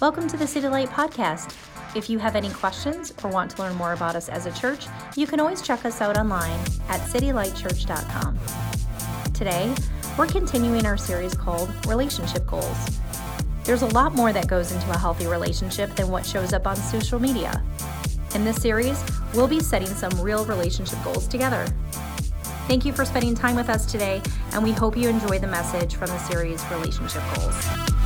[0.00, 1.56] Welcome to the City Light Podcast.
[1.96, 4.86] If you have any questions or want to learn more about us as a church,
[5.16, 8.38] you can always check us out online at citylightchurch.com.
[9.34, 9.74] Today,
[10.16, 13.00] we're continuing our series called Relationship Goals.
[13.64, 16.76] There's a lot more that goes into a healthy relationship than what shows up on
[16.76, 17.60] social media.
[18.36, 19.02] In this series,
[19.34, 21.66] we'll be setting some real relationship goals together.
[22.68, 24.22] Thank you for spending time with us today,
[24.52, 27.97] and we hope you enjoy the message from the series Relationship Goals.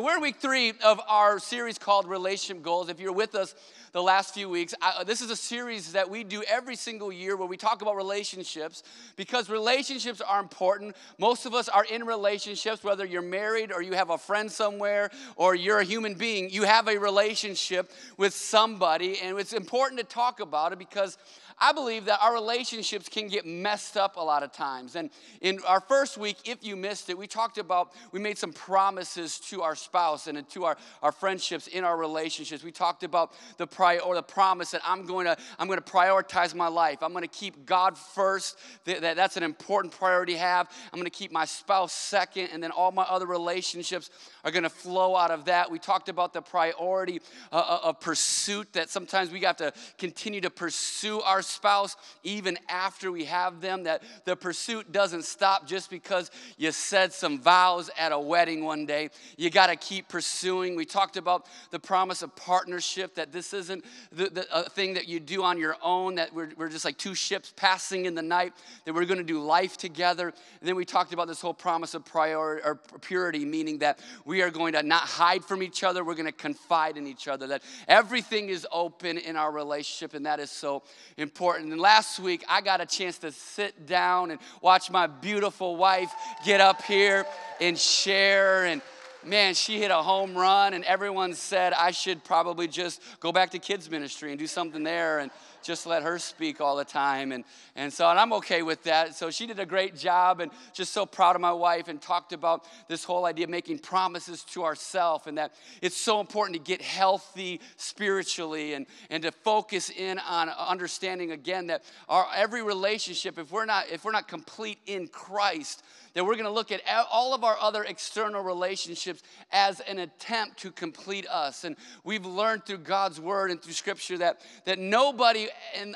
[0.00, 2.88] So, we're in week three of our series called Relationship Goals.
[2.88, 3.54] If you're with us
[3.92, 7.12] the last few weeks, I, uh, this is a series that we do every single
[7.12, 8.82] year where we talk about relationships
[9.16, 10.96] because relationships are important.
[11.18, 15.10] Most of us are in relationships, whether you're married or you have a friend somewhere
[15.36, 20.06] or you're a human being, you have a relationship with somebody, and it's important to
[20.06, 21.18] talk about it because
[21.60, 24.96] I believe that our relationships can get messed up a lot of times.
[24.96, 25.10] And
[25.42, 29.38] in our first week, if you missed it, we talked about, we made some promises
[29.50, 32.64] to our spouse and to our, our friendships in our relationships.
[32.64, 35.84] We talked about the prior or the promise that I'm going to, I'm going to
[35.84, 37.02] prioritize my life.
[37.02, 38.58] I'm going to keep God first.
[38.84, 40.70] That, that's an important priority to have.
[40.92, 44.08] I'm going to keep my spouse second, and then all my other relationships
[44.44, 45.70] are going to flow out of that.
[45.70, 47.20] We talked about the priority
[47.52, 52.58] uh, uh of pursuit, that sometimes we have to continue to pursue our spouse even
[52.68, 57.90] after we have them, that the pursuit doesn't stop just because you said some vows
[57.98, 59.10] at a wedding one day.
[59.36, 60.76] You got to keep pursuing.
[60.76, 65.20] We talked about the promise of partnership, that this isn't the, the thing that you
[65.20, 68.52] do on your own, that we're, we're just like two ships passing in the night,
[68.84, 70.28] that we're going to do life together.
[70.28, 74.42] And then we talked about this whole promise of priority or purity, meaning that we
[74.42, 77.46] are going to not hide from each other, we're going to confide in each other,
[77.48, 80.82] that everything is open in our relationship, and that is so
[81.16, 81.72] important important.
[81.72, 86.12] And last week, I got a chance to sit down and watch my beautiful wife
[86.44, 87.24] get up here
[87.62, 88.66] and share.
[88.66, 88.82] And
[89.24, 93.52] man, she hit a home run, and everyone said I should probably just go back
[93.52, 95.20] to kids' ministry and do something there.
[95.20, 95.30] And
[95.62, 97.32] just let her speak all the time.
[97.32, 97.44] And,
[97.76, 99.14] and so, and I'm okay with that.
[99.14, 102.32] So she did a great job and just so proud of my wife and talked
[102.32, 106.62] about this whole idea of making promises to ourselves and that it's so important to
[106.62, 113.38] get healthy spiritually and, and to focus in on understanding again that our every relationship,
[113.38, 115.82] if we're not, if we're not complete in Christ,
[116.14, 119.22] that we're going to look at all of our other external relationships
[119.52, 121.64] as an attempt to complete us.
[121.64, 125.48] And we've learned through God's word and through scripture that, that nobody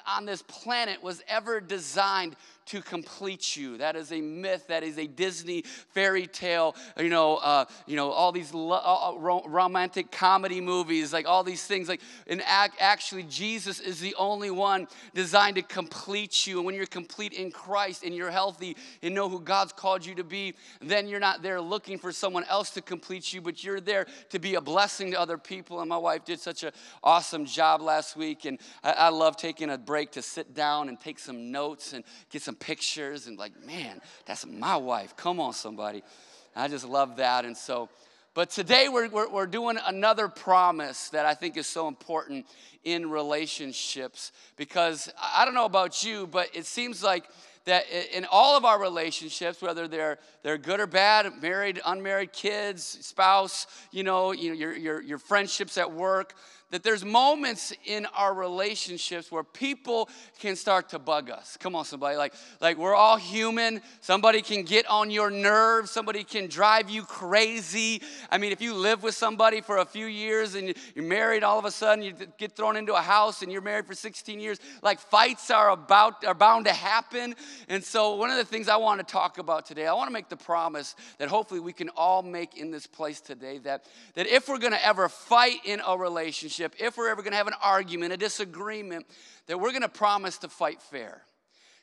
[0.06, 2.36] on this planet was ever designed
[2.66, 3.78] to complete you.
[3.78, 4.66] That is a myth.
[4.68, 6.74] That is a Disney fairy tale.
[6.98, 11.44] You know, uh, you know all these lo- uh, uh romantic comedy movies, like all
[11.44, 11.88] these things.
[11.88, 16.58] Like, and ac- actually, Jesus is the only one designed to complete you.
[16.58, 20.14] And when you're complete in Christ and you're healthy and know who God's called you
[20.16, 23.80] to be, then you're not there looking for someone else to complete you, but you're
[23.80, 25.80] there to be a blessing to other people.
[25.80, 29.70] And my wife did such an awesome job last week, and I, I love taking
[29.70, 33.38] a break to sit down and take some notes and get some some pictures and
[33.38, 35.16] like, man, that's my wife.
[35.16, 36.02] Come on, somebody.
[36.54, 37.44] I just love that.
[37.44, 37.88] And so,
[38.34, 42.46] but today we're, we're, we're, doing another promise that I think is so important
[42.84, 47.24] in relationships because I don't know about you, but it seems like
[47.64, 52.84] that in all of our relationships, whether they're, they're good or bad, married, unmarried, kids,
[52.84, 56.34] spouse, you know, you know your, your, your friendships at work,
[56.70, 60.08] that there's moments in our relationships where people
[60.40, 61.56] can start to bug us.
[61.58, 62.16] Come on, somebody.
[62.16, 63.80] Like, like we're all human.
[64.00, 65.90] Somebody can get on your nerves.
[65.90, 68.02] Somebody can drive you crazy.
[68.30, 71.58] I mean, if you live with somebody for a few years and you're married, all
[71.58, 74.58] of a sudden you get thrown into a house and you're married for 16 years,
[74.82, 77.34] like fights are about are bound to happen.
[77.68, 80.12] And so, one of the things I want to talk about today, I want to
[80.12, 84.26] make the promise that hopefully we can all make in this place today that that
[84.26, 87.36] if we're going to ever fight in a relationship relationship, if we're ever going to
[87.36, 89.06] have an argument, a disagreement,
[89.46, 91.22] that we're going to promise to fight fair.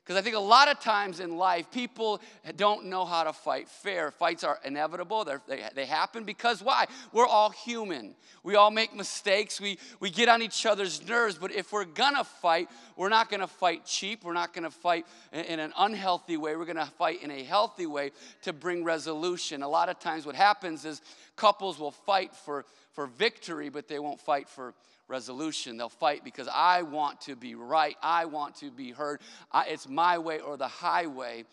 [0.04, 2.22] Because I think a lot of times in life, people
[2.56, 4.10] don't know how to fight fair.
[4.10, 6.88] Fights are inevitable, they they happen because why?
[7.14, 8.16] We're all human.
[8.44, 12.24] We all make mistakes, we, we get on each other's nerves, but if we're gonna
[12.24, 16.56] fight, we're not gonna fight cheap, we're not gonna fight in, in an unhealthy way,
[16.56, 18.12] we're gonna fight in a healthy way
[18.42, 19.62] to bring resolution.
[19.62, 21.02] A lot of times, what happens is
[21.36, 24.74] couples will fight for, for victory, but they won't fight for
[25.12, 25.78] resolution.
[25.78, 27.96] They'll fight because I want to be right.
[28.02, 29.22] I want to be heard.
[29.52, 31.46] I, it's my way or the highway.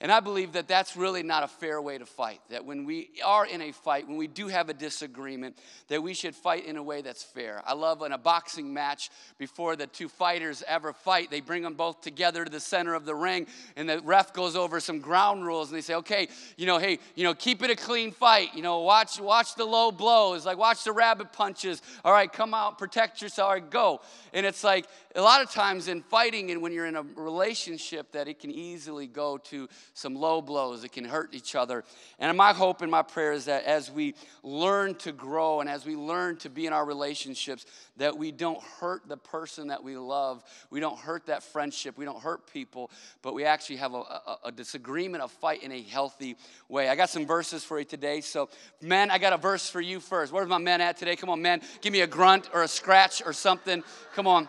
[0.00, 2.40] And I believe that that's really not a fair way to fight.
[2.50, 5.56] That when we are in a fight, when we do have a disagreement,
[5.88, 7.62] that we should fight in a way that's fair.
[7.64, 11.74] I love in a boxing match, before the two fighters ever fight, they bring them
[11.74, 13.46] both together to the center of the ring,
[13.76, 16.98] and the ref goes over some ground rules, and they say, okay, you know, hey,
[17.14, 18.48] you know, keep it a clean fight.
[18.54, 21.80] You know, watch, watch the low blows, like watch the rabbit punches.
[22.04, 24.00] All right, come out, protect yourself, right, go.
[24.32, 28.12] And it's like a lot of times in fighting and when you're in a relationship,
[28.12, 31.84] that it can easily go to some low blows that can hurt each other.
[32.18, 35.84] And my hope and my prayer is that as we learn to grow and as
[35.84, 37.66] we learn to be in our relationships,
[37.96, 40.42] that we don't hurt the person that we love.
[40.70, 41.96] We don't hurt that friendship.
[41.96, 42.90] We don't hurt people,
[43.22, 46.36] but we actually have a, a, a disagreement, a fight in a healthy
[46.68, 46.88] way.
[46.88, 48.20] I got some verses for you today.
[48.20, 48.48] So,
[48.80, 50.32] men, I got a verse for you first.
[50.32, 51.16] Where's my men at today?
[51.16, 51.60] Come on, men.
[51.80, 53.84] Give me a grunt or a scratch or something.
[54.14, 54.48] Come on.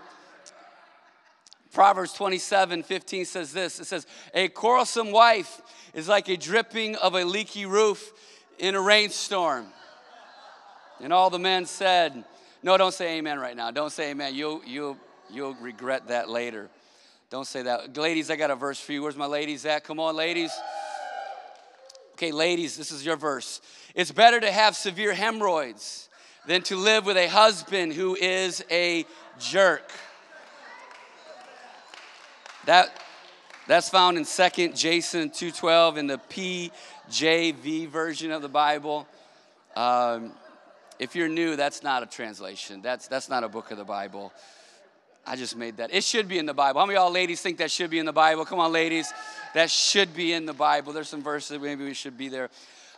[1.75, 5.61] Proverbs 27 15 says this it says, A quarrelsome wife
[5.93, 8.13] is like a dripping of a leaky roof
[8.57, 9.67] in a rainstorm.
[11.01, 12.23] And all the men said,
[12.63, 13.71] No, don't say amen right now.
[13.71, 14.35] Don't say amen.
[14.35, 14.95] You'll, you'll,
[15.29, 16.69] you'll regret that later.
[17.29, 17.97] Don't say that.
[17.97, 19.03] Ladies, I got a verse for you.
[19.03, 19.83] Where's my ladies at?
[19.83, 20.51] Come on, ladies.
[22.13, 23.59] Okay, ladies, this is your verse.
[23.93, 26.07] It's better to have severe hemorrhoids
[26.47, 29.05] than to live with a husband who is a
[29.39, 29.91] jerk.
[32.65, 32.89] That,
[33.67, 39.07] that's found in 2nd Jason 2.12 in the PJV version of the Bible.
[39.75, 40.31] Um,
[40.97, 42.81] if you're new, that's not a translation.
[42.81, 44.33] That's, that's not a book of the Bible.
[45.27, 45.93] I just made that.
[45.93, 46.79] It should be in the Bible.
[46.79, 48.45] How many y'all ladies think that should be in the Bible?
[48.45, 49.11] Come on, ladies.
[49.53, 50.93] That should be in the Bible.
[50.93, 52.49] There's some verses maybe we should be there.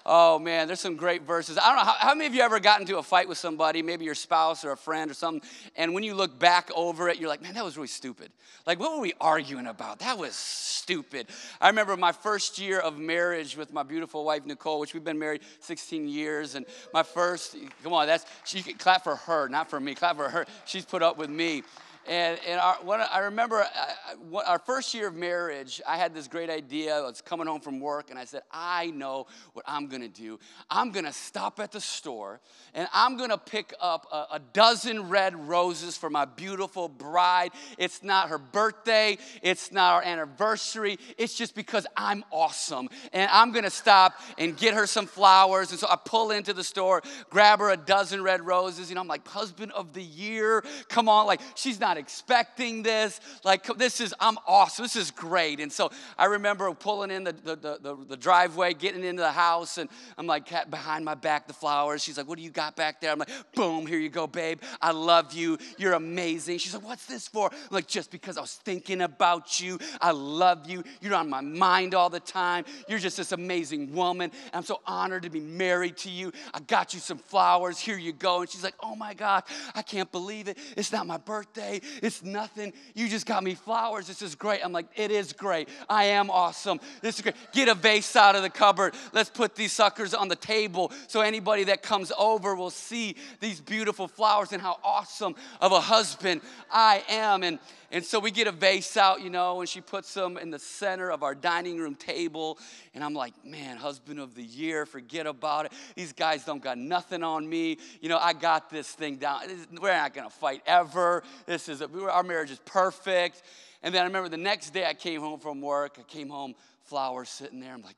[0.09, 1.57] Oh man, there's some great verses.
[1.57, 3.81] I don't know how, how, many of you ever got into a fight with somebody,
[3.81, 7.17] maybe your spouse or a friend or something, and when you look back over it,
[7.19, 8.31] you're like, man, that was really stupid.
[8.65, 9.99] Like, what were we arguing about?
[9.99, 11.27] That was stupid.
[11.59, 15.19] I remember my first year of marriage with my beautiful wife Nicole, which we've been
[15.19, 19.69] married 16 years, and my first, come on, that's she can clap for her, not
[19.69, 19.93] for me.
[19.93, 20.45] Clap for her.
[20.65, 21.63] She's put up with me.
[22.07, 26.29] And, and our, when I remember uh, our first year of marriage, I had this
[26.29, 26.95] great idea.
[26.95, 30.39] I was coming home from work, and I said, I know what I'm gonna do.
[30.69, 32.39] I'm gonna stop at the store,
[32.73, 37.51] and I'm gonna pick up a, a dozen red roses for my beautiful bride.
[37.77, 42.87] It's not her birthday, it's not our anniversary, it's just because I'm awesome.
[43.11, 45.71] And I'm gonna stop and get her some flowers.
[45.71, 49.07] And so I pull into the store, grab her a dozen red roses, and I'm
[49.07, 51.27] like, husband of the year, come on.
[51.27, 53.19] Like, she's not expecting this.
[53.43, 54.83] Like, this is, I'm awesome.
[54.83, 55.59] This is great.
[55.59, 59.77] And so I remember pulling in the, the, the, the driveway, getting into the house,
[59.77, 62.03] and I'm like, behind my back, the flowers.
[62.03, 63.11] She's like, What do you got back there?
[63.11, 64.61] I'm like, Boom, here you go, babe.
[64.81, 65.57] I love you.
[65.77, 66.57] You're amazing.
[66.59, 67.49] She's like, What's this for?
[67.51, 69.79] I'm like, Just because I was thinking about you.
[70.01, 70.83] I love you.
[71.01, 72.65] You're on my mind all the time.
[72.87, 74.31] You're just this amazing woman.
[74.53, 76.31] I'm so honored to be married to you.
[76.53, 77.79] I got you some flowers.
[77.79, 78.41] Here you go.
[78.41, 79.43] And she's like, Oh my God,
[79.75, 80.57] I can't believe it.
[80.75, 81.81] It's not my birthday.
[82.01, 82.73] It's nothing.
[82.93, 84.07] You just got me flowers.
[84.07, 84.61] This is great.
[84.63, 85.69] I'm like, it is great.
[85.89, 86.79] I am awesome.
[87.01, 87.35] This is great.
[87.53, 88.93] Get a vase out of the cupboard.
[89.13, 93.61] Let's put these suckers on the table so anybody that comes over will see these
[93.61, 96.41] beautiful flowers and how awesome of a husband
[96.71, 97.43] I am.
[97.43, 100.49] And and so we get a vase out, you know, and she puts them in
[100.49, 102.59] the center of our dining room table.
[102.93, 105.71] And I'm like, man, husband of the year, forget about it.
[105.95, 107.77] These guys don't got nothing on me.
[108.01, 109.41] You know, I got this thing down.
[109.81, 111.23] We're not going to fight ever.
[111.45, 113.43] This is, a, our marriage is perfect.
[113.83, 115.97] And then I remember the next day I came home from work.
[115.97, 117.73] I came home, flowers sitting there.
[117.73, 117.95] I'm like,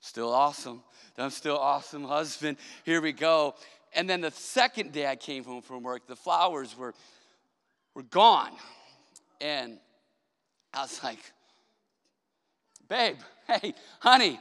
[0.00, 0.82] still awesome.
[1.18, 2.56] I'm still awesome husband.
[2.84, 3.54] Here we go.
[3.94, 6.94] And then the second day I came home from work, the flowers were,
[7.94, 8.52] were gone.
[9.40, 9.78] And
[10.72, 11.18] I was like,
[12.88, 13.16] babe,
[13.46, 14.40] hey, honey,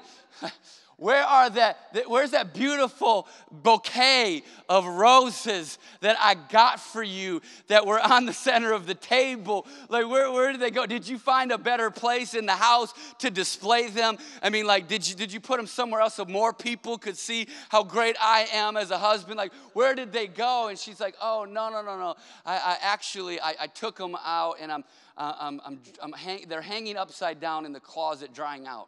[0.98, 7.86] where are that, where's that beautiful bouquet of roses that I got for you that
[7.86, 9.68] were on the center of the table?
[9.90, 10.86] Like, where, where did they go?
[10.86, 14.18] Did you find a better place in the house to display them?
[14.42, 17.18] I mean, like, did you, did you put them somewhere else so more people could
[17.18, 19.38] see how great I am as a husband?
[19.38, 20.70] Like, where did they go?
[20.70, 22.16] And she's like, oh, no, no, no, no.
[22.46, 24.86] I, I actually, I, I took them out and I'm,
[25.18, 28.88] uh, I'm, I'm, I'm hang, they're hanging upside down in the closet drying out.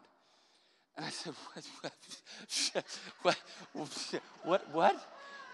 [0.98, 1.34] And I said,
[3.22, 3.38] what,
[3.74, 5.08] what, what, what?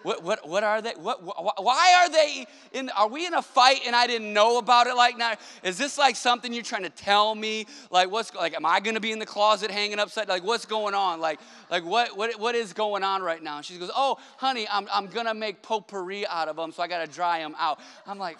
[0.03, 0.91] What, what, are they?
[0.91, 1.23] What,
[1.63, 2.89] why are they in?
[2.89, 4.95] Are we in a fight and I didn't know about it?
[4.95, 7.65] Like now, is this like something you're trying to tell me?
[7.89, 8.53] Like what's like?
[8.53, 10.27] Am I going to be in the closet hanging upside?
[10.27, 11.21] Like what's going on?
[11.21, 11.39] Like
[11.71, 13.57] like what what what is going on right now?
[13.57, 16.87] And she goes, oh honey, I'm I'm gonna make potpourri out of them, so I
[16.87, 17.79] got to dry them out.
[18.05, 18.39] I'm like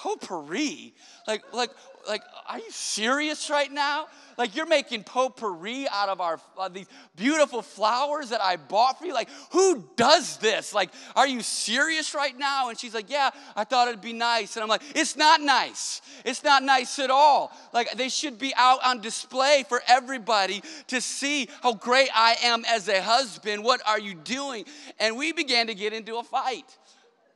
[0.00, 0.94] potpourri?
[1.26, 1.70] Like, like,
[2.08, 4.06] like, are you serious right now?
[4.38, 9.04] Like, you're making potpourri out of our uh, these beautiful flowers that I bought for
[9.04, 9.12] you?
[9.12, 10.72] Like, who does this?
[10.72, 12.70] Like, are you serious right now?
[12.70, 14.56] And she's like, Yeah, I thought it'd be nice.
[14.56, 16.00] And I'm like, It's not nice.
[16.24, 17.52] It's not nice at all.
[17.74, 22.64] Like, they should be out on display for everybody to see how great I am
[22.66, 23.62] as a husband.
[23.62, 24.64] What are you doing?
[24.98, 26.78] And we began to get into a fight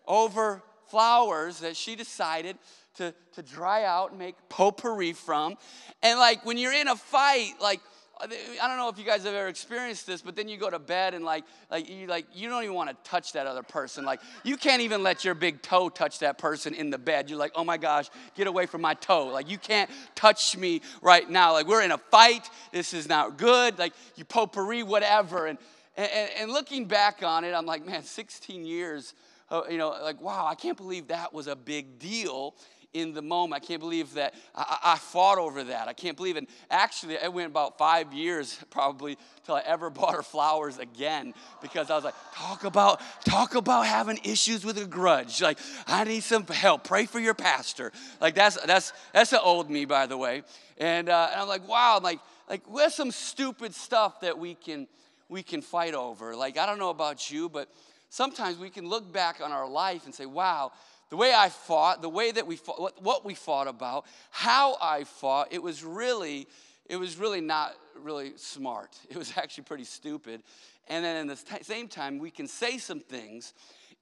[0.06, 0.62] over
[0.94, 2.56] flowers that she decided
[2.94, 5.56] to, to dry out and make potpourri from.
[6.04, 7.80] And like when you're in a fight, like
[8.20, 10.78] I don't know if you guys have ever experienced this, but then you go to
[10.78, 14.04] bed and like, like you like you don't even want to touch that other person.
[14.04, 17.28] Like you can't even let your big toe touch that person in the bed.
[17.28, 19.26] You're like, oh my gosh, get away from my toe.
[19.26, 21.54] Like you can't touch me right now.
[21.54, 22.48] Like we're in a fight.
[22.70, 23.80] This is not good.
[23.80, 25.46] Like you potpourri, whatever.
[25.46, 25.58] And
[25.96, 29.12] and, and looking back on it, I'm like, man, 16 years.
[29.54, 32.56] Uh, you know, like wow, I can't believe that was a big deal
[32.92, 33.62] in the moment.
[33.62, 35.86] I can't believe that I, I, fought over that.
[35.86, 36.48] I can't believe it.
[36.68, 41.88] Actually, it went about five years probably till I ever bought her flowers again because
[41.88, 45.40] I was like, talk about talk about having issues with a grudge.
[45.40, 46.82] Like, I need some help.
[46.82, 47.92] Pray for your pastor.
[48.20, 50.42] Like that's that's that's the old me, by the way.
[50.78, 51.98] And, uh, and I'm like, wow.
[51.98, 52.18] I'm like
[52.48, 54.88] like where's some stupid stuff that we can
[55.28, 56.34] we can fight over.
[56.34, 57.68] Like I don't know about you, but
[58.14, 60.72] sometimes we can look back on our life and say, wow
[61.10, 65.04] the way I fought, the way that we fought, what, we fought about, how I
[65.04, 66.48] fought, it was really,
[66.86, 68.98] it was really not really smart.
[69.10, 70.42] It was actually pretty stupid.
[70.88, 73.54] And then at the t- same time, we can say some things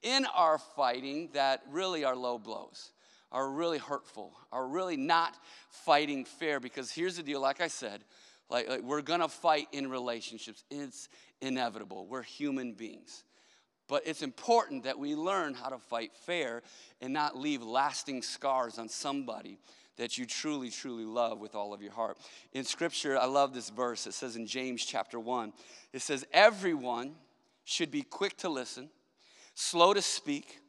[0.02, 2.92] in our fighting that really are low blows,
[3.30, 5.36] are really hurtful, are really not
[5.68, 6.60] fighting fair.
[6.60, 8.04] Because here's the deal, like I said,
[8.48, 10.64] like, like we're gonna fight in relationships.
[10.70, 11.08] It's
[11.40, 12.06] inevitable.
[12.06, 13.24] We're human beings.
[13.92, 16.62] But it's important that we learn how to fight fair
[17.02, 19.58] and not leave lasting scars on somebody
[19.98, 22.16] that you truly, truly love with all of your heart.
[22.54, 24.06] In scripture, I love this verse.
[24.06, 25.52] It says in James chapter 1,
[25.92, 27.16] it says, Everyone
[27.64, 28.88] should be quick to listen,
[29.52, 30.60] slow to speak,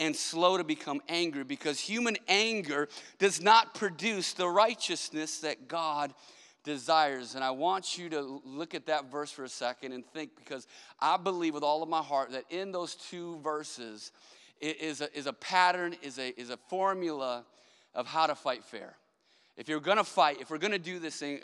[0.00, 2.88] and slow to become angry because human anger
[3.20, 6.12] does not produce the righteousness that God
[6.64, 7.34] desires.
[7.34, 10.66] And I want you to look at that verse for a second and think because
[11.00, 14.12] I believe with all of my heart that in those two verses
[14.60, 17.44] is a, is a pattern, is a, is a formula
[17.94, 18.94] of how to fight fair.
[19.56, 21.40] If you're gonna fight, if we're gonna do this thing,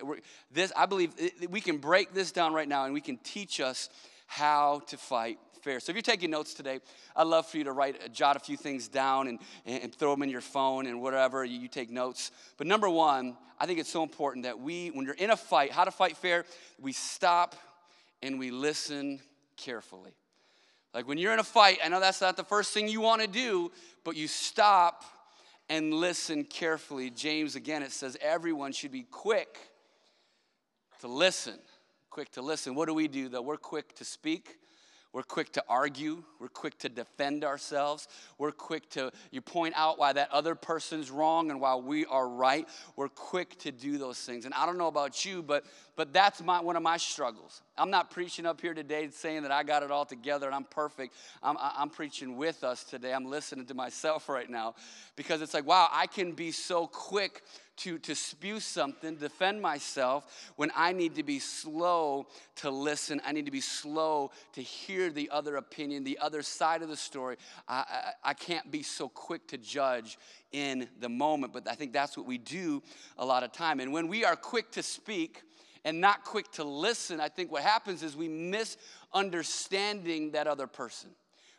[0.51, 1.13] this I believe
[1.51, 3.91] we can break this down right now and we can teach us
[4.27, 5.81] how to fight fair.
[5.81, 6.81] So if you're taking notes today,
[7.17, 10.23] I'd love for you to write, jot a few things down and, and throw them
[10.23, 12.31] in your phone and whatever, you, you take notes.
[12.57, 15.73] But number one, I think it's so important that we, when you're in a fight,
[15.73, 16.45] how to fight fair,
[16.81, 17.57] we stop
[18.23, 19.21] and we listen
[19.57, 20.12] carefully.
[20.95, 23.23] Like when you're in a fight, I know that's not the first thing you want
[23.23, 23.71] to do,
[24.05, 25.05] but you stop
[25.69, 27.11] and listen carefully.
[27.11, 29.59] James, again, it says everyone should be quick
[31.00, 31.59] to listen.
[32.11, 32.75] Quick to listen.
[32.75, 33.43] What do we do though?
[33.43, 34.57] We're quick to speak,
[35.12, 36.23] we're quick to argue.
[36.38, 38.09] We're quick to defend ourselves.
[38.37, 42.29] We're quick to, you point out why that other person's wrong and why we are
[42.29, 42.69] right.
[42.95, 44.45] We're quick to do those things.
[44.45, 45.65] And I don't know about you, but,
[45.97, 47.62] but that's my, one of my struggles.
[47.78, 50.64] I'm not preaching up here today saying that I got it all together and I'm
[50.64, 51.14] perfect.
[51.42, 53.14] I'm, I'm preaching with us today.
[53.14, 54.75] I'm listening to myself right now
[55.16, 57.42] because it's like, wow, I can be so quick
[57.78, 63.20] to, to spew something, defend myself, when I need to be slow to listen.
[63.25, 66.97] I need to be slow to hear the other opinion, the other side of the
[66.97, 67.37] story.
[67.68, 67.85] I,
[68.25, 70.18] I, I can't be so quick to judge
[70.50, 72.82] in the moment, but I think that's what we do
[73.16, 73.78] a lot of time.
[73.78, 75.42] And when we are quick to speak,
[75.88, 78.76] and not quick to listen, I think what happens is we miss
[79.14, 81.09] understanding that other person.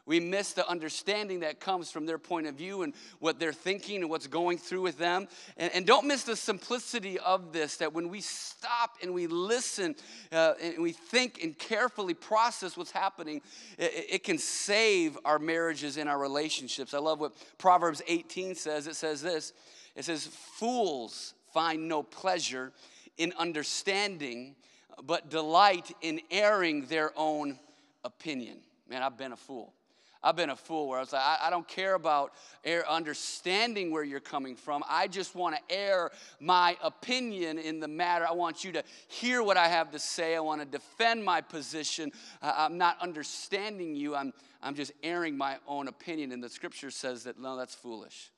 [0.06, 4.02] We miss the understanding that comes from their point of view and what they're thinking
[4.02, 5.28] and what's going through with them.
[5.58, 9.96] And, and don't miss the simplicity of this that when we stop and we listen
[10.32, 13.42] uh, and we think and carefully process what's happening,
[13.80, 16.94] it, it can save our marriages and our relationships.
[16.94, 18.86] I love what Proverbs 18 says.
[18.86, 19.54] It says this
[19.96, 22.72] it says, Fools find no pleasure
[23.20, 24.56] in understanding,
[25.04, 27.60] but delight in airing their own
[28.04, 28.58] opinion.
[28.90, 29.74] Man, I've been a fool.
[30.22, 32.34] I've been a fool where I was like, I, I don't care about
[32.66, 34.84] air understanding where you're coming from.
[34.90, 36.12] I just want to air
[36.42, 38.28] my opinion in the matter.
[38.28, 40.36] I want you to hear what I have to say.
[40.36, 42.12] I want to defend my position.
[42.42, 44.14] I'm not understanding you.
[44.14, 46.34] I'm, I'm just airing my own opinion.
[46.34, 48.32] And the scripture says that, no, that's foolish.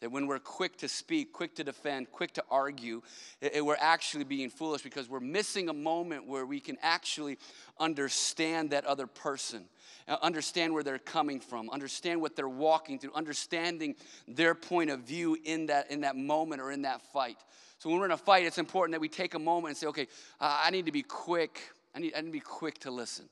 [0.00, 3.02] That when we're quick to speak, quick to defend, quick to argue,
[3.40, 7.36] it, it, we're actually being foolish because we're missing a moment where we can actually
[7.80, 9.64] understand that other person,
[10.06, 13.96] uh, understand where they're coming from, understand what they're walking through, understanding
[14.28, 17.38] their point of view in that, in that moment or in that fight.
[17.78, 19.86] So when we're in a fight, it's important that we take a moment and say,
[19.88, 20.06] okay,
[20.40, 21.60] uh, I need to be quick.
[21.94, 23.28] I need, I need to be quick to listen.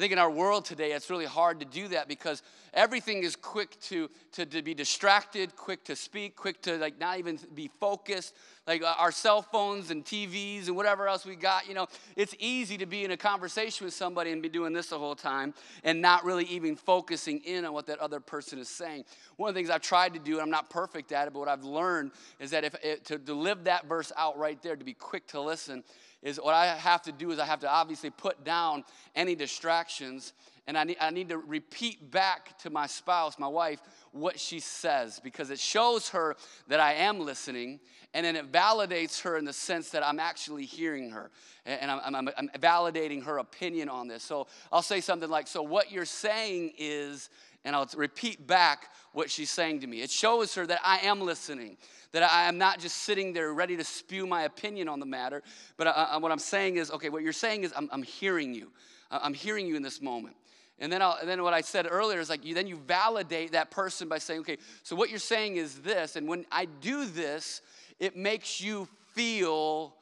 [0.00, 2.42] I think in our world today, it's really hard to do that because
[2.72, 7.18] everything is quick to, to, to be distracted, quick to speak, quick to like not
[7.18, 8.34] even be focused.
[8.66, 12.34] Like uh, our cell phones and TVs and whatever else we got, you know, it's
[12.38, 15.52] easy to be in a conversation with somebody and be doing this the whole time
[15.84, 19.04] and not really even focusing in on what that other person is saying.
[19.36, 21.40] One of the things I've tried to do, and I'm not perfect at it, but
[21.40, 24.76] what I've learned is that if it, to, to live that verse out right there,
[24.76, 25.84] to be quick to listen,
[26.22, 28.84] is what I have to do is I have to obviously put down
[29.14, 30.32] any distractions
[30.66, 33.80] and I need, I need to repeat back to my spouse, my wife,
[34.12, 36.36] what she says because it shows her
[36.68, 37.80] that I am listening
[38.12, 41.30] and then it validates her in the sense that I'm actually hearing her
[41.64, 44.22] and I'm, I'm, I'm validating her opinion on this.
[44.22, 47.30] So I'll say something like, So, what you're saying is,
[47.64, 50.02] and I'll repeat back what she's saying to me.
[50.02, 51.76] It shows her that I am listening
[52.12, 55.42] that I am not just sitting there ready to spew my opinion on the matter,
[55.76, 58.54] but I, I, what I'm saying is, okay, what you're saying is, I'm, I'm hearing
[58.54, 58.70] you.
[59.10, 60.36] I'm hearing you in this moment.
[60.78, 63.70] And then, and then what I said earlier is like, you, then you validate that
[63.70, 67.60] person by saying, okay, so what you're saying is this, and when I do this,
[67.98, 69.94] it makes you feel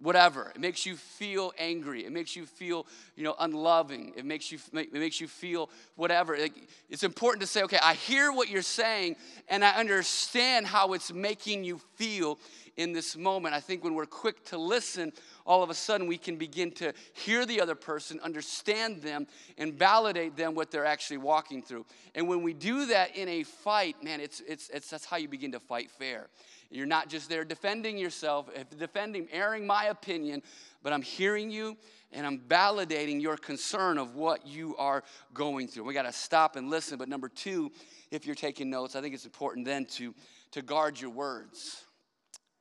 [0.00, 0.52] whatever.
[0.54, 2.04] It makes you feel angry.
[2.04, 2.86] It makes you feel
[3.16, 4.12] you know unloving.
[4.16, 6.36] It makes you it makes you feel whatever.
[6.88, 9.16] It's important to say okay i hear what you're saying
[9.48, 12.38] and i understand how it's making you feel
[12.76, 15.12] in this moment i think when we're quick to listen
[15.44, 19.26] all of a sudden we can begin to hear the other person understand them
[19.58, 23.42] and validate them what they're actually walking through and when we do that in a
[23.42, 26.28] fight man it's it's, it's that's how you begin to fight fair
[26.70, 30.42] you're not just there defending yourself, defending, airing my opinion,
[30.82, 31.76] but I'm hearing you
[32.12, 35.02] and I'm validating your concern of what you are
[35.34, 35.84] going through.
[35.84, 36.98] We got to stop and listen.
[36.98, 37.72] But number two,
[38.10, 40.14] if you're taking notes, I think it's important then to,
[40.52, 41.85] to guard your words.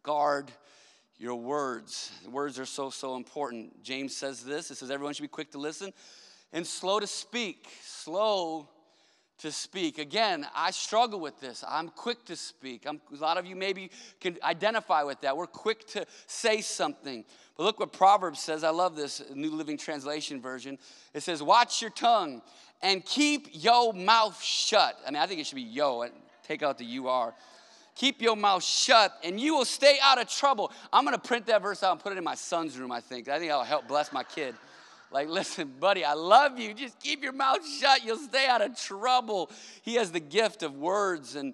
[0.05, 0.51] Guard
[1.17, 2.11] your words.
[2.29, 3.81] words are so, so important.
[3.81, 5.91] James says this it says, everyone should be quick to listen
[6.53, 7.67] and slow to speak.
[7.81, 8.69] Slow
[9.39, 9.97] to speak.
[9.97, 11.63] Again, I struggle with this.
[11.67, 12.85] I'm quick to speak.
[12.85, 13.89] I'm, a lot of you maybe
[14.21, 15.35] can identify with that.
[15.35, 17.25] We're quick to say something.
[17.57, 18.63] But look what Proverbs says.
[18.63, 20.77] I love this New Living Translation version.
[21.15, 22.43] It says, Watch your tongue
[22.83, 24.99] and keep your mouth shut.
[25.05, 26.05] I mean, I think it should be yo,
[26.43, 27.33] take out the you are.
[27.95, 30.71] Keep your mouth shut and you will stay out of trouble.
[30.91, 32.99] I'm going to print that verse out and put it in my son's room, I
[32.99, 33.29] think.
[33.29, 34.53] I think that'll help bless my kid.
[35.11, 36.73] Like, listen, buddy, I love you.
[36.73, 38.03] Just keep your mouth shut.
[38.03, 39.49] You'll stay out of trouble.
[39.81, 41.53] He has the gift of words and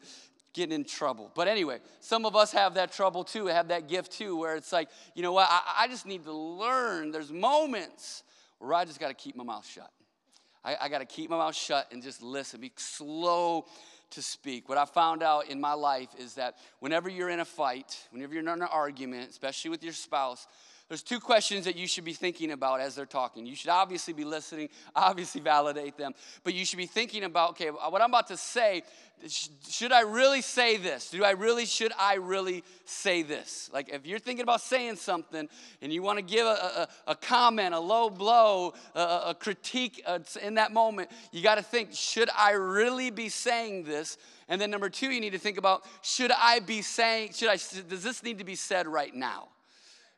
[0.54, 1.32] getting in trouble.
[1.36, 4.74] But anyway, some of us have that trouble too, have that gift too, where it's
[4.74, 7.12] like, you know what, I, I just need to learn.
[7.12, 8.24] There's moments
[8.60, 9.92] where I just got to keep my mouth shut.
[10.64, 13.66] I, I got to keep my mouth shut and just listen, be slow
[14.12, 14.70] to speak.
[14.70, 18.34] What I found out in my life is that whenever you're in a fight, whenever
[18.34, 20.48] you're in an argument, especially with your spouse,
[20.92, 23.46] there's two questions that you should be thinking about as they're talking.
[23.46, 26.12] You should obviously be listening, obviously validate them,
[26.44, 28.84] but you should be thinking about, okay, what I'm about to say,
[29.26, 31.10] should I really say this?
[31.10, 33.70] Do I really, should I really say this?
[33.72, 35.48] Like if you're thinking about saying something
[35.82, 36.50] and you want to give a,
[37.08, 41.56] a, a, comment, a low blow, a, a critique uh, in that moment, you got
[41.56, 44.18] to think, should I really be saying this?
[44.50, 47.56] And then number two, you need to think about, should I be saying, should I,
[47.56, 49.48] does this need to be said right now?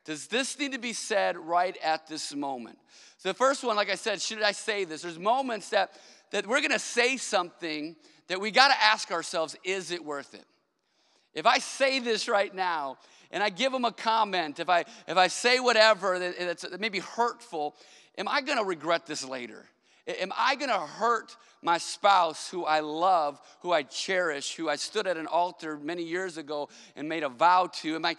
[0.06, 2.78] Does this need to be said right at this moment?
[3.18, 5.02] So the first one, like I said, should I say this?
[5.02, 5.94] There's moments that,
[6.32, 7.96] that we're gonna say something
[8.28, 10.46] that we gotta ask ourselves, is it worth it?
[11.34, 12.98] If I say this right now
[13.32, 16.90] and I give them a comment, if I if I say whatever that's that may
[16.90, 17.76] be hurtful,
[18.18, 19.66] am I gonna regret this later?
[20.06, 25.08] Am I gonna hurt my spouse who I love, who I cherish, who I stood
[25.08, 27.96] at an altar many years ago and made a vow to?
[27.96, 28.18] Am I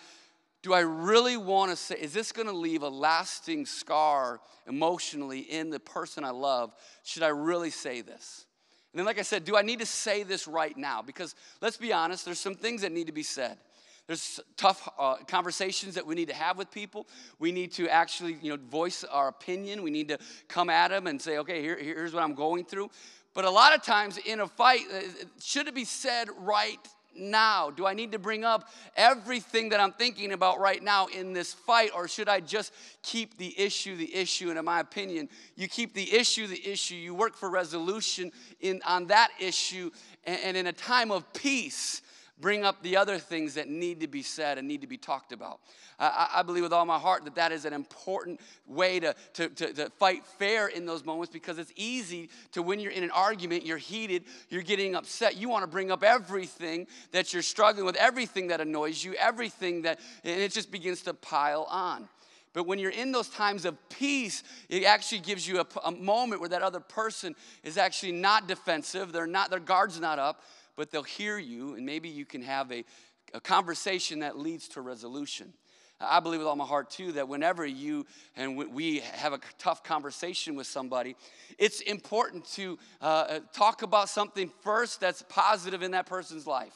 [0.64, 5.40] do I really want to say, is this going to leave a lasting scar emotionally
[5.40, 6.72] in the person I love?
[7.02, 8.46] Should I really say this?
[8.90, 11.02] And then, like I said, do I need to say this right now?
[11.02, 13.58] Because let's be honest, there's some things that need to be said.
[14.06, 17.08] There's tough uh, conversations that we need to have with people.
[17.38, 19.82] We need to actually, you know, voice our opinion.
[19.82, 22.88] We need to come at them and say, okay, here, here's what I'm going through.
[23.34, 25.00] But a lot of times in a fight, uh,
[25.42, 26.78] should it be said right
[27.16, 27.70] now?
[27.70, 31.52] Do I need to bring up everything that I'm thinking about right now in this
[31.52, 32.72] fight, or should I just
[33.02, 34.50] keep the issue the issue?
[34.50, 36.94] And in my opinion, you keep the issue the issue.
[36.94, 39.90] You work for resolution in, on that issue,
[40.24, 42.02] and, and in a time of peace,
[42.40, 45.32] bring up the other things that need to be said and need to be talked
[45.32, 45.60] about.
[45.98, 49.48] I, I believe with all my heart that that is an important way to, to,
[49.48, 53.12] to, to, fight fair in those moments because it's easy to, when you're in an
[53.12, 55.36] argument, you're heated, you're getting upset.
[55.36, 59.82] You want to bring up everything that you're struggling with, everything that annoys you, everything
[59.82, 62.08] that, and it just begins to pile on.
[62.54, 66.40] But when you're in those times of peace, it actually gives you a, a, moment
[66.40, 69.12] where that other person is actually not defensive.
[69.12, 70.40] They're not, their guard's not up,
[70.76, 72.84] but they'll hear you, and maybe you can have a,
[73.32, 75.52] a conversation that leads to resolution.
[76.00, 78.04] I believe with all my heart too that whenever you
[78.36, 81.16] and we have a tough conversation with somebody,
[81.58, 86.74] it's important to uh, uh, talk about something first that's positive in that person's life.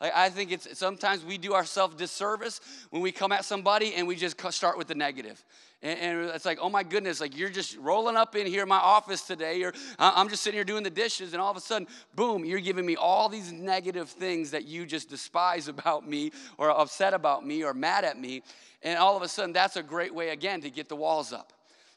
[0.00, 2.60] Like I think it's sometimes we do ourselves disservice
[2.90, 5.44] when we come at somebody and we just start with the negative.
[5.82, 8.68] And, and, it's like, oh my goodness, like you're just rolling up in here in
[8.68, 11.60] my office today, or I'm just sitting here doing the dishes, and all of a
[11.60, 16.32] sudden, boom, you're giving me all these negative things that you just despise about me,
[16.58, 18.42] or upset about me, or mad at me.
[18.82, 21.52] And all of a sudden, that's a great way, again, to get the walls up.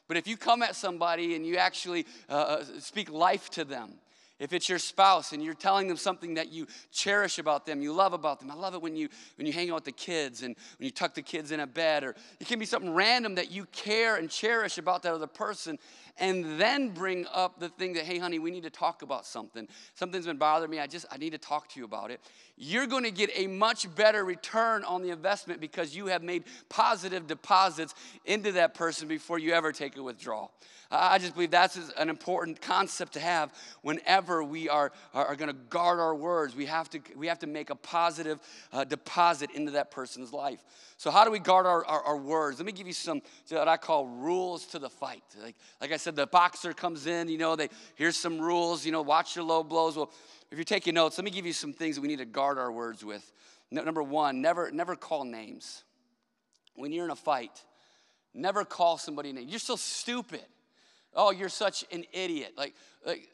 [0.08, 3.94] But if you come at somebody and you actually uh, uh speak life to them,
[4.44, 7.94] if it's your spouse and you're telling them something that you cherish about them, you
[7.94, 8.50] love about them.
[8.50, 10.90] I love it when you when you hang out with the kids and when you
[10.90, 14.16] tuck the kids in a bed, or it can be something random that you care
[14.16, 15.78] and cherish about that other person,
[16.18, 19.66] and then bring up the thing that, hey, honey, we need to talk about something.
[19.94, 20.78] Something's been bothering me.
[20.78, 22.20] I just I need to talk to you about it.
[22.56, 26.44] You're going to get a much better return on the investment because you have made
[26.68, 27.94] positive deposits
[28.26, 30.52] into that person before you ever take a withdrawal.
[30.94, 33.52] I just believe that's an important concept to have
[33.82, 36.54] whenever we are, are, are going to guard our words.
[36.54, 38.38] We have to, we have to make a positive
[38.72, 40.60] uh, deposit into that person's life.
[40.96, 42.58] So, how do we guard our, our, our, words?
[42.58, 45.24] Let me give you some what I call rules to the fight.
[45.42, 48.92] Like, like I said, the boxer comes in, you know, they, here's some rules, you
[48.92, 49.96] know, watch your low blows.
[49.96, 50.12] Well,
[50.50, 52.58] if you're taking notes, let me give you some things that we need to guard
[52.58, 53.32] our words with.
[53.70, 55.82] number one, never, never call names.
[56.76, 57.62] When you're in a fight,
[58.32, 59.48] never call somebody a name.
[59.48, 60.44] You're so stupid
[61.14, 62.52] oh, you're such an idiot.
[62.56, 62.74] Like,
[63.06, 63.28] like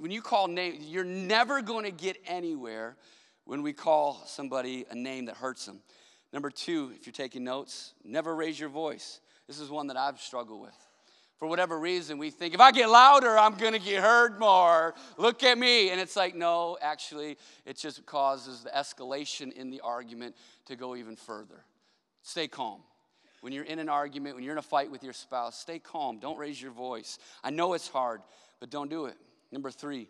[0.00, 2.96] when you call names, you're never going to get anywhere
[3.44, 5.80] when we call somebody a name that hurts them.
[6.32, 9.20] Number two, if you're taking notes, never raise your voice.
[9.46, 10.76] This is one that I've struggled with.
[11.38, 14.94] For whatever reason, we think if I get louder, I'm going to get heard more.
[15.16, 15.90] Look at me.
[15.90, 20.34] And it's like, no, actually, it just causes the escalation in the argument
[20.66, 21.64] to go even further.
[22.22, 22.80] Stay calm.
[23.40, 26.18] When you're in an argument, when you're in a fight with your spouse, stay calm.
[26.18, 27.18] Don't raise your voice.
[27.44, 28.20] I know it's hard,
[28.60, 29.16] but don't do it.
[29.52, 30.08] Number three,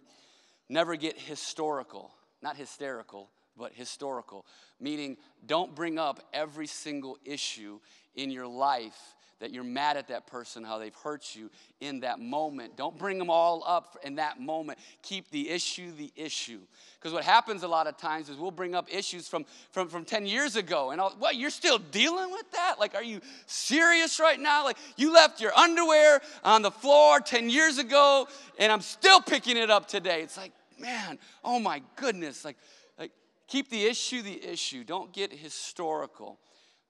[0.69, 2.11] never get historical.
[2.43, 4.47] Not hysterical, but historical.
[4.81, 7.81] Meaning, don't bring up every single issue
[8.14, 12.18] in your life that you're mad at that person, how they've hurt you in that
[12.18, 12.77] moment.
[12.77, 14.79] Don't bring them all up in that moment.
[15.03, 16.59] Keep the issue the issue.
[16.98, 20.05] Because what happens a lot of times is we'll bring up issues from, from, from
[20.05, 20.90] 10 years ago.
[20.90, 22.77] And I'll, what, you're still dealing with that?
[22.81, 24.64] Like, are you serious right now?
[24.64, 28.27] Like, you left your underwear on the floor 10 years ago,
[28.59, 30.22] and I'm still picking it up today.
[30.22, 32.44] It's like, man, oh my goodness.
[32.44, 32.57] Like,
[32.98, 33.12] like
[33.46, 34.83] keep the issue the issue.
[34.83, 36.38] Don't get historical.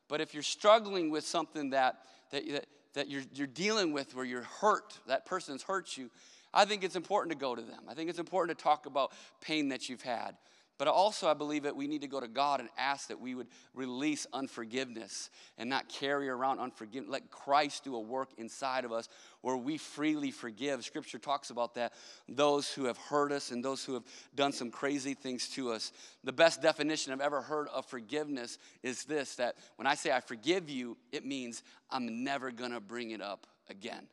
[0.09, 1.99] But if you're struggling with something that
[2.31, 6.11] that, that, that you're, you're dealing with where you're hurt, that person's hurt you,
[6.53, 7.85] I think it's important to go to them.
[7.89, 10.37] I think it's important to talk about pain that you've had.
[10.79, 13.35] But also, I believe that we need to go to God and ask that we
[13.35, 17.11] would release unforgiveness and not carry around unforgiveness.
[17.11, 19.09] Let Christ do a work inside of us
[19.41, 20.85] where we freely forgive.
[20.85, 21.95] Scripture talks about that.
[22.29, 24.05] Those who have hurt us and those who have
[24.37, 25.91] done some crazy things to us.
[26.23, 30.21] The best definition I've ever heard of forgiveness is this that when I say I
[30.21, 34.07] forgive you, it means I'm never to bring it up again.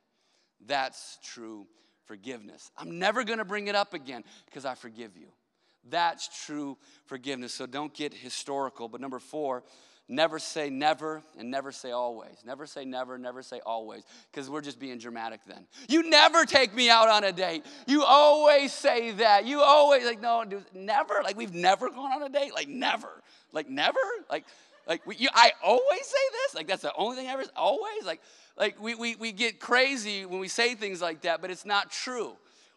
[0.65, 1.67] That's true
[2.05, 2.71] forgiveness.
[2.75, 5.27] I'm never to bring it up again because I forgive you.
[5.89, 7.53] That's true forgiveness.
[7.53, 8.87] So don't get historical.
[8.87, 9.63] But number four,
[10.07, 12.43] never say never and never say always.
[12.45, 15.65] Never say never, never say always, because we're just being dramatic then.
[15.87, 17.65] You never take me out on a date.
[17.87, 19.45] You always say that.
[19.45, 21.21] You always, like, no, dude, never.
[21.23, 22.53] Like, we've never gone on a date.
[22.53, 23.21] Like, never.
[23.51, 23.99] Like, never.
[24.29, 24.45] Like,
[24.87, 26.55] like we, you, I always say this.
[26.55, 28.05] Like, that's the only thing I ever, always.
[28.05, 28.21] Like,
[28.57, 31.91] like we, we, we get crazy when we say things like that, but it's not
[31.91, 32.33] true.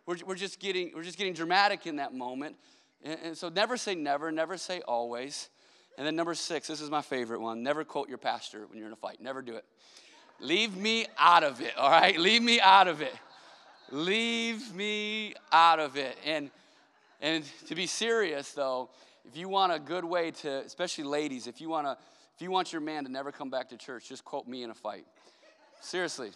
[0.06, 2.56] We're, we're, just getting, we're just getting dramatic in that moment.
[3.02, 5.48] And, and so never say never, never say always.
[5.96, 8.86] And then number six, this is my favorite one never quote your pastor when you're
[8.86, 9.20] in a fight.
[9.20, 9.64] Never do it.
[10.40, 12.16] Leave me out of it, all right?
[12.16, 13.14] Leave me out of it.
[13.90, 16.16] Leave me out of it.
[16.24, 16.50] And,
[17.20, 18.90] and to be serious, though,
[19.24, 21.96] if you want a good way to, especially ladies, if you want to,
[22.36, 24.70] if you want your man to never come back to church, just quote me in
[24.70, 25.06] a fight.
[25.80, 26.30] Seriously,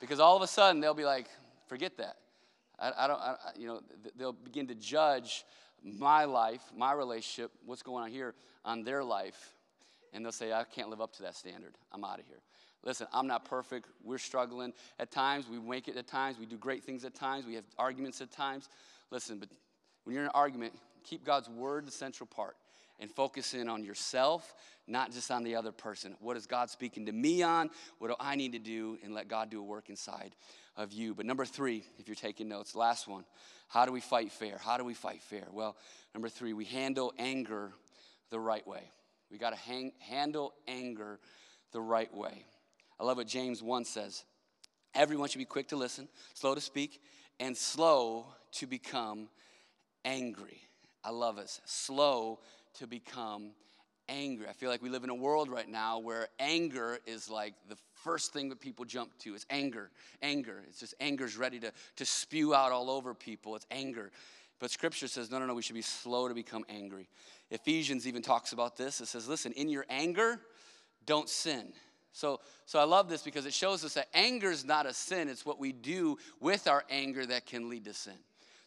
[0.00, 1.26] because all of a sudden they'll be like,
[1.66, 2.16] forget that.
[2.78, 3.80] I, I don't, I, you know,
[4.16, 5.44] they'll begin to judge
[5.84, 9.52] my life, my relationship, what's going on here on their life,
[10.12, 11.74] and they'll say, I can't live up to that standard.
[11.92, 12.40] I'm out of here.
[12.82, 13.88] Listen, I'm not perfect.
[14.02, 15.46] We're struggling at times.
[15.48, 16.38] We make it at times.
[16.38, 17.46] We do great things at times.
[17.46, 18.68] We have arguments at times.
[19.10, 19.48] Listen, but
[20.04, 22.56] when you're in an argument, keep God's word the central part
[23.00, 24.54] and focus in on yourself,
[24.86, 26.14] not just on the other person.
[26.20, 27.70] What is God speaking to me on?
[27.98, 28.98] What do I need to do?
[29.02, 30.34] And let God do a work inside
[30.76, 31.14] of you.
[31.14, 33.24] But number three, if you're taking notes, last one,
[33.68, 34.58] how do we fight fair?
[34.58, 35.46] How do we fight fair?
[35.52, 35.76] Well,
[36.14, 37.72] number three, we handle anger
[38.30, 38.90] the right way.
[39.30, 41.18] We got to hang, handle anger
[41.72, 42.44] the right way.
[42.98, 44.24] I love what James 1 says.
[44.94, 47.00] Everyone should be quick to listen, slow to speak,
[47.40, 49.28] and slow to become
[50.04, 50.60] angry.
[51.02, 51.50] I love it.
[51.64, 52.40] Slow
[52.74, 53.52] to become
[54.08, 54.46] angry.
[54.48, 57.76] I feel like we live in a world right now where anger is like the
[58.04, 59.34] first thing that people jump to.
[59.34, 59.90] is anger.
[60.22, 60.62] Anger.
[60.68, 63.56] It's just anger's ready to, to spew out all over people.
[63.56, 64.12] It's anger.
[64.60, 67.08] But scripture says, no, no, no, we should be slow to become angry.
[67.50, 69.00] Ephesians even talks about this.
[69.00, 70.40] It says, listen, in your anger,
[71.06, 71.72] don't sin.
[72.12, 75.28] So, so I love this because it shows us that anger is not a sin.
[75.28, 78.14] It's what we do with our anger that can lead to sin.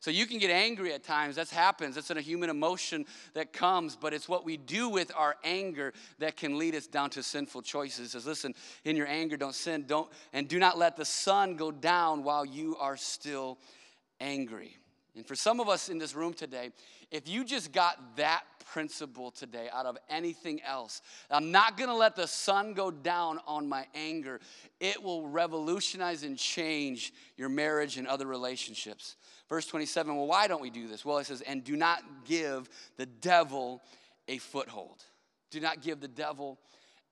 [0.07, 1.35] So you can get angry at times.
[1.35, 1.95] That happens.
[1.95, 6.37] That's a human emotion that comes, but it's what we do with our anger that
[6.37, 8.07] can lead us down to sinful choices.
[8.07, 11.57] It says, listen, in your anger, don't sin, don't, and do not let the sun
[11.57, 13.57] go down while you are still
[14.21, 14.77] angry.
[15.17, 16.69] And for some of us in this room today,
[17.11, 22.15] if you just got that principle today out of anything else, I'm not gonna let
[22.15, 24.39] the sun go down on my anger.
[24.79, 29.15] It will revolutionize and change your marriage and other relationships.
[29.49, 31.05] Verse 27, well, why don't we do this?
[31.05, 33.81] Well, it says, and do not give the devil
[34.27, 35.03] a foothold.
[35.51, 36.59] Do not give the devil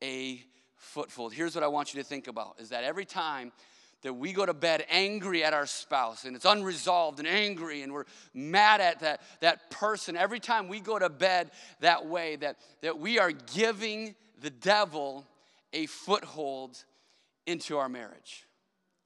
[0.04, 0.44] a
[0.76, 1.34] foothold.
[1.34, 3.52] Here's what I want you to think about is that every time
[4.06, 7.92] that we go to bed angry at our spouse and it's unresolved and angry and
[7.92, 12.58] we're mad at that, that person, every time we go to bed that way, that,
[12.82, 15.26] that we are giving the devil
[15.74, 16.84] a foothold
[17.48, 18.46] into our marriage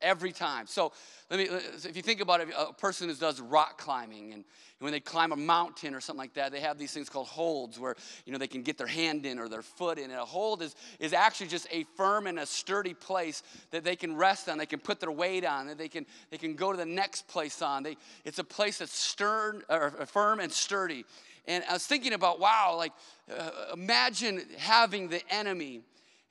[0.02, 0.68] every time.
[0.68, 0.92] So
[1.30, 4.44] let me, if you think about it, a person who does rock climbing and
[4.80, 7.78] when they climb a mountain or something like that, they have these things called holds
[7.78, 10.06] where, you know, they can get their hand in or their foot in.
[10.06, 13.98] And a hold is, is actually just a firm and a sturdy place that they
[13.98, 14.58] can rest on.
[14.58, 15.68] They can put their weight on.
[15.68, 17.84] That they can, they can go to the next place on.
[17.84, 21.04] They, it's a place that's stern, or firm and sturdy.
[21.46, 22.94] And I was thinking about, wow, like
[23.38, 25.82] uh, imagine having the enemy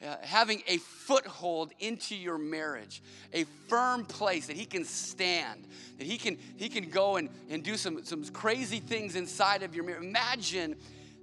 [0.00, 5.66] uh, having a foothold into your marriage, a firm place that he can stand,
[5.98, 9.74] that he can, he can go and, and do some, some crazy things inside of
[9.74, 10.04] your marriage.
[10.04, 10.76] Imagine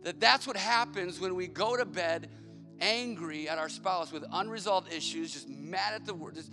[0.04, 2.30] that that's what happens when we go to bed
[2.82, 6.36] angry at our spouse with unresolved issues, just mad at the word.
[6.36, 6.52] Just,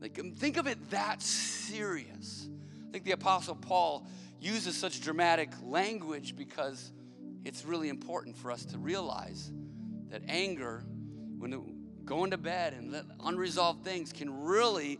[0.00, 2.48] like, um, think of it that serious.
[2.86, 4.06] I think the Apostle Paul
[4.40, 6.92] uses such dramatic language because
[7.44, 9.50] it's really important for us to realize
[10.10, 10.84] that anger
[11.38, 12.94] when going to bed and
[13.24, 14.98] unresolved things can really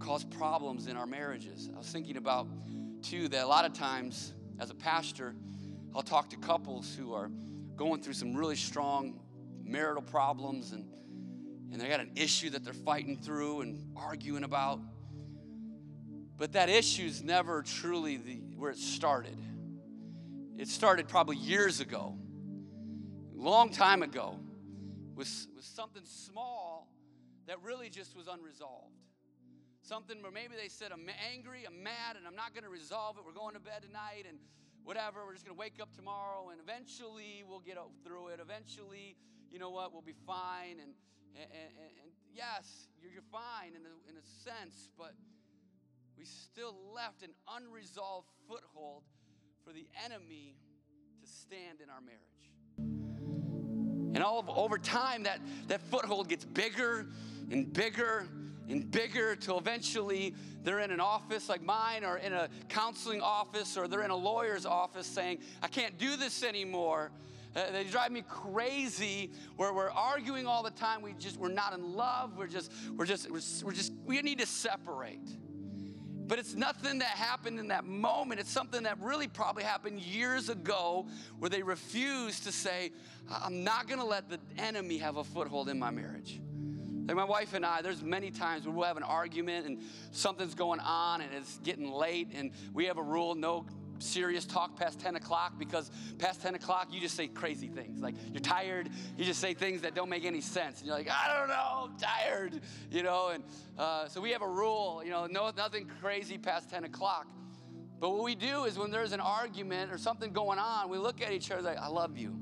[0.00, 1.70] cause problems in our marriages.
[1.72, 2.48] I was thinking about,
[3.02, 5.34] too, that a lot of times as a pastor,
[5.94, 7.30] I'll talk to couples who are
[7.76, 9.20] going through some really strong
[9.62, 10.84] marital problems and,
[11.72, 14.80] and they got an issue that they're fighting through and arguing about.
[16.36, 19.38] But that issue is never truly the, where it started.
[20.58, 22.18] It started probably years ago,
[23.34, 24.38] long time ago
[25.16, 26.88] was, was something small
[27.46, 28.94] that really just was unresolved.
[29.82, 33.18] Something where maybe they said, I'm angry, I'm mad, and I'm not going to resolve
[33.18, 33.24] it.
[33.24, 34.38] We're going to bed tonight and
[34.82, 35.26] whatever.
[35.26, 38.40] We're just going to wake up tomorrow and eventually we'll get through it.
[38.40, 39.16] Eventually,
[39.52, 40.80] you know what, we'll be fine.
[40.80, 40.96] And,
[41.36, 45.12] and, and, and yes, you're, you're fine in a, in a sense, but
[46.16, 49.02] we still left an unresolved foothold
[49.64, 50.56] for the enemy
[51.20, 52.53] to stand in our marriage.
[54.14, 57.06] And all of, over time, that, that foothold gets bigger
[57.50, 58.26] and bigger
[58.68, 63.76] and bigger till eventually they're in an office like mine or in a counseling office
[63.76, 67.10] or they're in a lawyer's office saying, I can't do this anymore.
[67.54, 71.02] Uh, they drive me crazy where we're arguing all the time.
[71.02, 72.36] We just, we're not in love.
[72.36, 75.20] We're just, we're just, we're, we're just, we need to separate.
[76.26, 78.40] But it's nothing that happened in that moment.
[78.40, 81.06] It's something that really probably happened years ago
[81.38, 82.92] where they refused to say,
[83.30, 86.40] I'm not gonna let the enemy have a foothold in my marriage.
[87.06, 90.54] Like my wife and I, there's many times where we'll have an argument and something's
[90.54, 93.66] going on and it's getting late, and we have a rule no
[93.98, 98.14] serious talk past 10 o'clock because past 10 o'clock you just say crazy things like
[98.32, 101.38] you're tired you just say things that don't make any sense and you're like i
[101.38, 103.44] don't know i'm tired you know and
[103.78, 107.26] uh, so we have a rule you know no nothing crazy past 10 o'clock
[108.00, 111.22] But what we do is when there's an argument or something going on, we look
[111.22, 112.36] at each other like, I love you.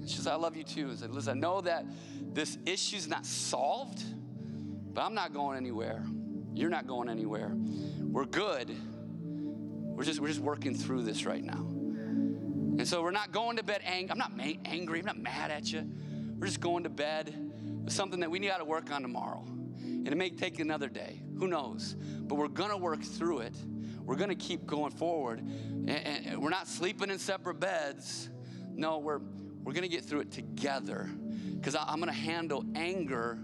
[0.00, 0.90] And she's like, I love you too.
[0.90, 1.84] and like, listen, I know that
[2.32, 4.02] this issue's not solved,
[4.92, 6.04] but I'm not going anywhere.
[6.54, 7.52] You're not going anywhere.
[8.00, 8.76] We're good.
[9.94, 11.66] We're just, we're just working through this right now.
[12.78, 14.10] And so we're not going to bed angry.
[14.10, 15.00] I'm not ma- angry.
[15.00, 15.88] I'm not mad at you.
[16.38, 17.34] We're just going to bed
[17.84, 19.44] with something that we got to work on tomorrow.
[19.46, 21.22] And it may take another day.
[21.38, 21.94] Who knows?
[21.94, 23.54] But we're going to work through it.
[24.04, 25.40] We're going to keep going forward.
[25.40, 28.30] And, and we're not sleeping in separate beds.
[28.74, 29.20] No, we're,
[29.62, 31.10] we're going to get through it together
[31.54, 33.38] because I'm going to handle anger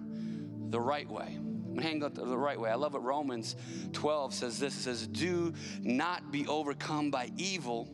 [0.71, 1.39] the right way.
[1.79, 2.71] Going it the right way.
[2.71, 3.55] I love what Romans
[3.93, 7.89] 12 says this it says, Do not be overcome by evil,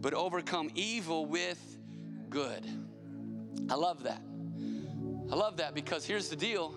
[0.00, 1.78] but overcome evil with
[2.28, 2.66] good.
[3.68, 4.20] I love that.
[5.30, 6.74] I love that because here's the deal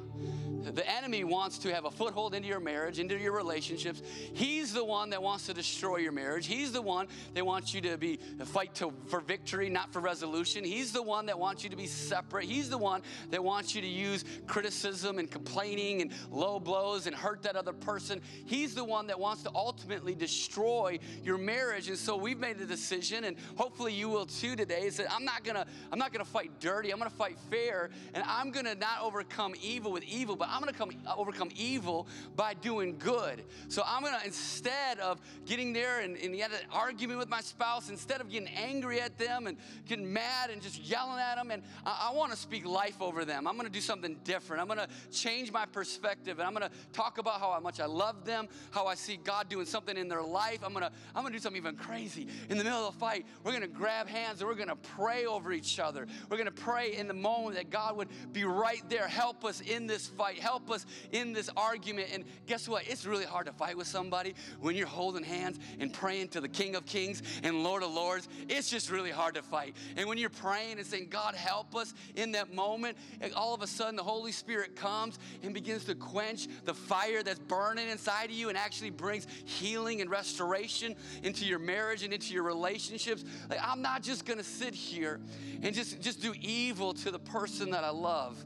[0.63, 4.01] the enemy wants to have a foothold into your marriage, into your relationships.
[4.33, 6.47] He's the one that wants to destroy your marriage.
[6.47, 9.99] He's the one that wants you to be uh, fight to, for victory, not for
[9.99, 10.63] resolution.
[10.63, 12.45] He's the one that wants you to be separate.
[12.45, 17.15] He's the one that wants you to use criticism and complaining and low blows and
[17.15, 18.21] hurt that other person.
[18.45, 21.89] He's the one that wants to ultimately destroy your marriage.
[21.89, 24.83] And so we've made a decision, and hopefully you will too today.
[24.83, 26.91] Is that I'm not gonna I'm not gonna fight dirty.
[26.91, 30.71] I'm gonna fight fair, and I'm gonna not overcome evil with evil, but I'm going
[30.71, 33.43] to come uh, overcome evil by doing good.
[33.69, 37.41] So I'm going to instead of getting there and, and get an argument with my
[37.41, 41.49] spouse, instead of getting angry at them and getting mad and just yelling at them,
[41.49, 43.47] and I, I want to speak life over them.
[43.47, 44.61] I'm going to do something different.
[44.61, 47.85] I'm going to change my perspective, and I'm going to talk about how much I
[47.85, 50.59] love them, how I see God doing something in their life.
[50.63, 52.99] I'm going to I'm going to do something even crazy in the middle of the
[52.99, 53.25] fight.
[53.43, 56.05] We're going to grab hands and we're going to pray over each other.
[56.29, 59.61] We're going to pray in the moment that God would be right there, help us
[59.61, 62.09] in this fight help us in this argument.
[62.13, 62.83] And guess what?
[62.87, 66.49] It's really hard to fight with somebody when you're holding hands and praying to the
[66.49, 68.27] King of Kings and Lord of Lords.
[68.49, 69.75] It's just really hard to fight.
[69.95, 72.97] And when you're praying and saying, God, help us in that moment,
[73.35, 77.39] all of a sudden the Holy Spirit comes and begins to quench the fire that's
[77.39, 82.33] burning inside of you and actually brings healing and restoration into your marriage and into
[82.33, 83.23] your relationships.
[83.49, 85.21] Like, I'm not just gonna sit here
[85.61, 88.43] and just, just do evil to the person that I love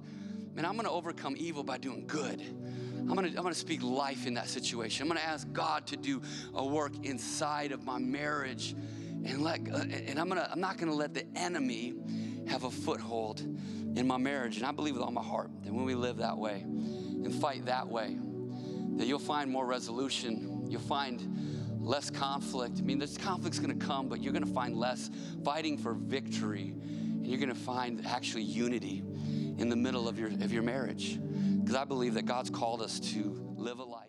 [0.58, 2.42] man, I'm gonna overcome evil by doing good.
[2.42, 5.04] I'm gonna, I'm gonna speak life in that situation.
[5.04, 6.20] I'm gonna ask God to do
[6.56, 8.76] a work inside of my marriage
[9.24, 11.94] and let, uh, and I'm gonna, I'm not gonna let the enemy
[12.48, 14.58] have a foothold in my marriage.
[14.58, 17.68] And I believe with all my heart that when we live that way and fight
[17.68, 18.18] that way,
[18.96, 20.66] that you'll find more resolution.
[20.68, 22.80] You'll find less conflict.
[22.80, 25.12] I mean, this conflict's gonna come, but you're gonna find less
[25.46, 26.74] fighting for victory.
[27.28, 29.04] You're gonna find actually unity
[29.58, 31.20] in the middle of your, of your marriage.
[31.60, 34.07] Because I believe that God's called us to live a life.